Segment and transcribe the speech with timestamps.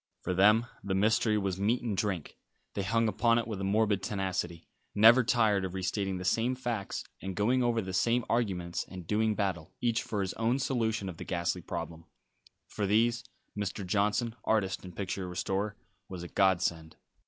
[0.23, 2.35] For them the mystery was meat and drink.
[2.73, 6.55] They hung upon it with a morbid tenacity, never tired of re stating the same
[6.55, 11.07] facts, and going over the same arguments, and doing battle, each for his own solution
[11.07, 12.05] of the ghastly problem.
[12.67, 13.23] For these
[13.55, 13.85] Mr.
[13.85, 15.75] Johnson, artist and picture restorer,
[16.09, 16.95] was a godsend.